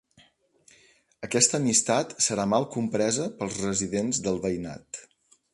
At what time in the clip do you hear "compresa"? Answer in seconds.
2.79-3.31